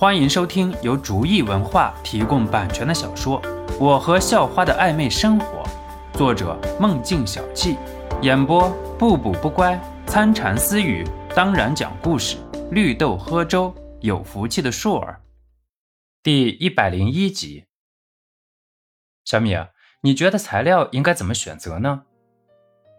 [0.00, 3.42] 欢迎收听由竹意文化提供版权的小说
[3.80, 5.64] 《我和校花的暧昧生活》，
[6.16, 7.76] 作者梦境小憩，
[8.22, 9.76] 演播不补不乖、
[10.06, 12.36] 参禅私语，当然讲故事，
[12.70, 15.20] 绿豆喝粥，有福气的硕儿。
[16.22, 17.64] 第一百零一集，
[19.24, 19.56] 小米，
[20.02, 22.02] 你觉得材料应该怎么选择呢？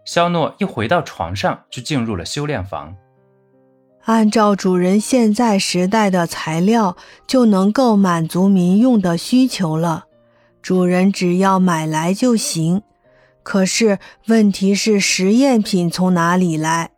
[0.04, 2.94] 肖诺一回到床上，就进入了修炼房。
[4.04, 6.96] 按照主人现在时代的材料，
[7.26, 10.06] 就能够满足民用的需求了。
[10.62, 12.82] 主人只要买来就行。
[13.42, 16.90] 可是问题是，实验品从哪里来？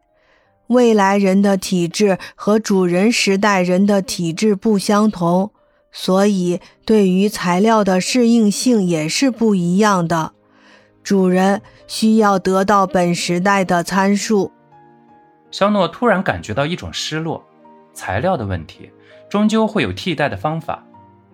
[0.68, 5.52] 未来人的体质和主人时代人的体质不相同，
[5.92, 10.32] 所以对于材料的适应性也是不一样的。
[11.02, 14.50] 主人需要得到本时代的参数。
[15.52, 17.44] 肖诺突然感觉到一种失落，
[17.92, 18.90] 材料的问题
[19.28, 20.82] 终究会有替代的方法，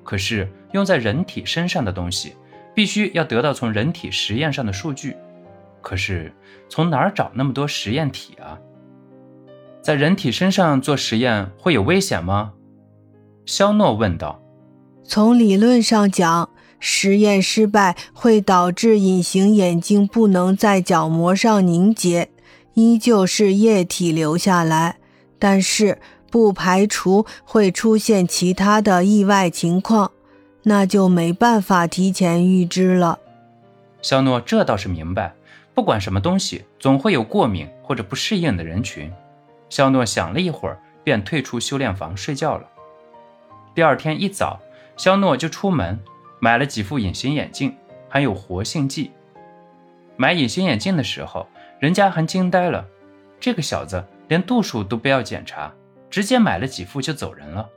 [0.02, 2.34] 可是用在人体身上的东西，
[2.74, 5.16] 必须要得到从人体实验上的数据，
[5.80, 6.32] 可是
[6.68, 8.58] 从哪儿找那么多实验体啊？
[9.80, 12.52] 在人体身上做实验会有危险吗？
[13.46, 14.42] 肖诺问道。
[15.04, 22.28] 从理论上讲，实验失败会导致隐形眼镜不能在角膜上凝结。
[22.78, 24.98] 依旧是液体留下来，
[25.40, 25.98] 但是
[26.30, 30.12] 不排除会出现其他的意外情况，
[30.62, 33.18] 那就没办法提前预知了。
[34.00, 35.34] 肖诺这倒是明白，
[35.74, 39.12] 不管什么东西，总会有过敏或者不适应的人群。
[39.68, 42.64] 肖诺想了一会儿，便退出修炼房睡觉了。
[43.74, 44.60] 第二天一早，
[44.96, 45.98] 肖诺就出门
[46.38, 47.74] 买了几副隐形眼镜，
[48.08, 49.10] 还有活性剂。
[50.16, 51.44] 买隐形眼镜的时候。
[51.78, 52.84] 人家还惊呆了，
[53.38, 55.72] 这个小子连度数都不要检查，
[56.10, 57.68] 直接买了几副就走人了。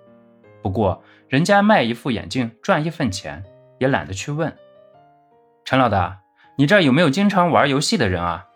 [0.61, 3.43] 不过人家卖一副眼镜赚一份钱，
[3.79, 4.51] 也懒得去问。
[5.63, 6.19] 陈老大，
[6.55, 8.47] 你这儿有没有经常玩游戏的人啊？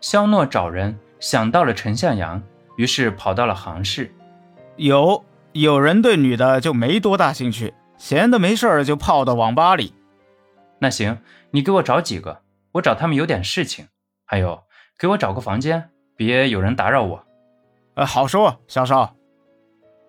[0.00, 2.42] 肖诺找人想到了陈向阳，
[2.76, 4.14] 于是跑到了行市。
[4.76, 9.94] 有有人对女的就没多大兴趣，闲的没事儿就泡到网吧里。
[10.78, 11.18] 那行，
[11.50, 12.40] 你给我找几个，
[12.72, 13.88] 我找他们有点事情。
[14.26, 14.63] 还有，
[14.98, 17.24] 给我找个房间，别有人打扰我。
[17.94, 19.16] 呃，好说，小少。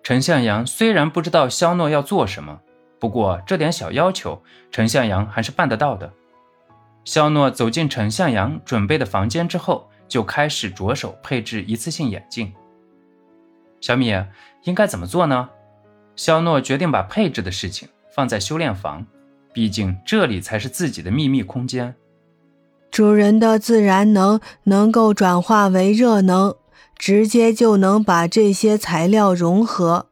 [0.02, 2.60] 陈向阳虽然不知道肖诺要做什么，
[3.00, 6.12] 不过这点小要求，陈向阳还是办得到的。
[7.04, 12.52] 肖诺走进陈向阳准备的房间之后，就开始着手配置一次性眼镜。
[13.80, 14.14] 小米
[14.62, 15.48] 应该怎么做呢？
[16.14, 19.04] 肖诺决定把配置的事情放在修炼房，
[19.52, 21.94] 毕竟这里才是自己的秘密空间。
[22.96, 26.56] 主人的自然能能够转化为热能，
[26.96, 30.06] 直接就能把这些材料融合。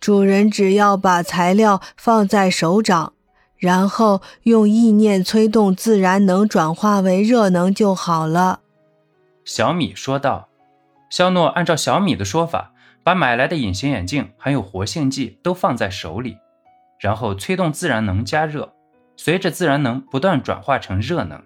[0.00, 3.12] 主人只要把材料放在手掌，
[3.56, 8.58] 然后用意念催动自然能转化为热能就好了。
[9.44, 10.48] 小米说道。
[11.10, 12.72] 肖诺按照小米的说法，
[13.04, 16.38] 把买来的隐形眼镜还有活性剂都放在手里，
[16.98, 18.72] 然后催动自然能加热，
[19.16, 21.40] 随着自然能不断转化成热能。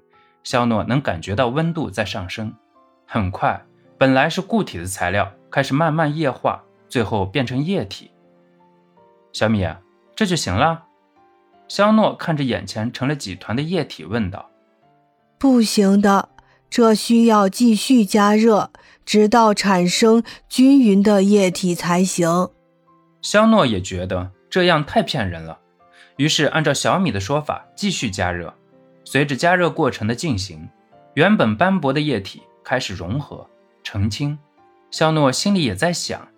[0.44, 2.54] 肖诺能感觉到温度在上升，
[3.06, 3.60] 很快，
[3.98, 8.10] 本来是固体的材料开始慢慢液化，最后变成液体。
[9.32, 9.66] 小米，
[10.14, 10.84] 这就行了。
[11.66, 14.50] 肖诺看着眼前成了几团的液体，问道
[15.38, 16.28] ：“不行的，
[16.68, 18.70] 这需要继续加热，
[19.06, 22.50] 直到产生均匀的液体才行。”
[23.22, 25.58] 肖诺也觉得这样太骗人了，
[26.16, 28.52] 于是按照小米的说法继续加热。
[29.04, 30.68] 随着加热过程的进行，
[31.14, 33.48] 原本斑驳的液体开始融合
[33.82, 34.38] 澄清。
[34.90, 36.28] 肖诺心里也在想，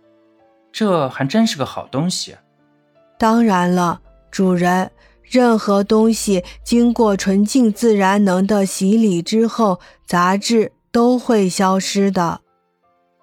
[0.72, 2.37] 这还真是个好东西。
[3.19, 4.00] 当然了，
[4.31, 4.91] 主人，
[5.22, 12.41] 任何东西经过纯净自然能的洗礼之后，杂质都会消失的。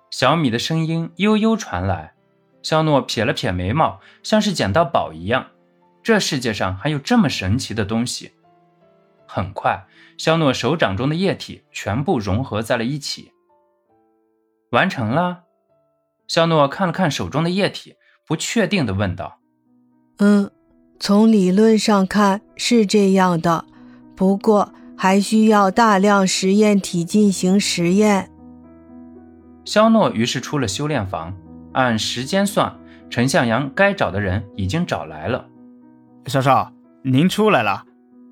[0.10, 2.14] 小米的声音悠悠传来。
[2.62, 5.48] 肖诺撇了撇眉毛，像是捡到宝一样。
[6.02, 8.32] 这世界上还有这么神奇的东西。
[9.36, 13.32] 很快，肖诺手掌中的液体全部融合在了一起。
[14.70, 15.46] 完成了。
[16.28, 17.96] 肖诺看了看手中的液体，
[18.28, 19.40] 不确定地问道
[20.20, 20.52] ：“嗯，
[21.00, 23.66] 从理论上看是这样的，
[24.16, 28.30] 不过还需要大量实验体进行实验。”
[29.66, 31.36] 肖诺于是出了修炼房，
[31.74, 35.48] 按时间算，陈向阳该找的人已经找来了。
[36.28, 36.72] 少少，
[37.02, 37.84] 您出来了。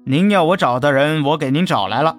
[0.03, 2.17] 您要我找的人，我给您找来了。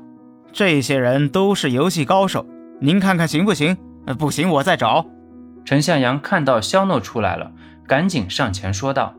[0.52, 2.46] 这些人都是游戏高手，
[2.80, 3.76] 您看看行不行？
[4.18, 5.04] 不行，我再找。
[5.64, 7.50] 陈向阳看到肖诺出来了，
[7.86, 9.14] 赶紧上前说道：“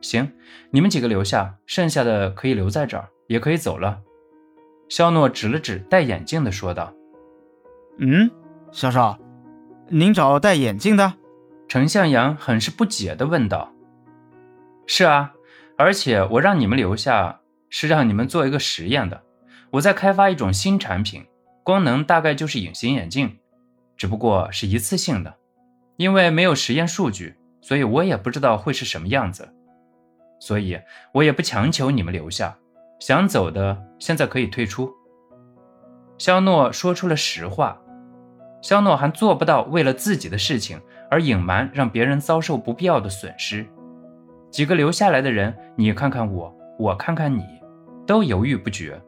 [0.00, 0.32] 行，
[0.70, 3.98] 你们几个留下，剩下的可以留在这儿，也可以走了。”
[4.88, 6.92] 肖诺指了指戴眼镜的，说道
[7.98, 8.30] ：“嗯，
[8.72, 9.18] 肖少，
[9.88, 11.12] 您找戴眼镜的？”
[11.68, 13.72] 陈向阳很是不解的问道
[14.86, 15.32] ：“是啊，
[15.76, 17.39] 而且我让你们留下，
[17.70, 19.22] 是让你们做一个实验的。
[19.70, 21.24] 我在开发一种新产品，
[21.64, 23.38] 功能大概就是隐形眼镜。”
[23.96, 25.34] 只不过是一次性的，
[25.98, 29.46] 因为没有实验数据，所以我也不知道会是什么样子，
[30.38, 30.80] 所以
[31.12, 32.56] 我也不强求你们留下，
[32.98, 34.90] 想走的现在可以退出。
[36.16, 37.78] 肖诺说出了实话，
[38.62, 40.80] 肖诺还做不到为了自己的事情
[41.10, 43.66] 而隐瞒，让别人遭受不必要的损失。
[44.50, 47.44] 几个留下来的人，你看看我，我看看你，
[48.10, 49.00] 都犹豫不决。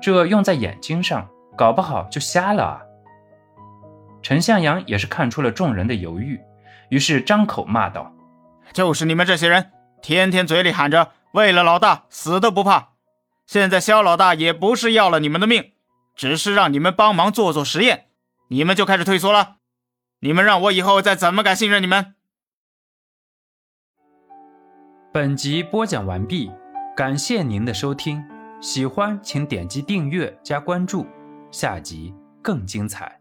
[0.00, 1.28] 这用在眼睛上，
[1.58, 2.80] 搞不好就瞎了啊！
[4.22, 6.40] 陈向阳也是看出了众人的犹豫，
[6.90, 8.14] 于是张口骂道
[8.72, 12.90] ：“就是你们这些人，天天嘴里喊着为了老大死都不怕。
[13.44, 15.72] 现在肖老大也不是要了你们的命，
[16.14, 18.04] 只是让你们帮忙做做实验，
[18.46, 19.56] 你们就开始退缩了。
[20.20, 22.14] 你们让我以后再怎么敢信任你们？”
[25.12, 26.52] 本集播讲完毕，
[26.96, 28.22] 感谢您的收听，
[28.60, 31.06] 喜欢请点击订阅加关注，
[31.50, 33.19] 下集更精彩。